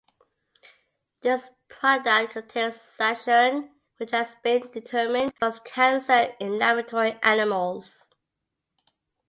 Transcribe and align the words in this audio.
This 1.21 1.47
product 1.69 2.33
contains 2.33 2.73
saccharin 2.77 3.69
which 3.97 4.09
has 4.09 4.33
been 4.41 4.61
determined 4.71 5.31
to 5.33 5.39
cause 5.39 5.59
cancer 5.59 6.35
in 6.39 6.57
laboratory 6.57 7.19
animals. 7.21 8.11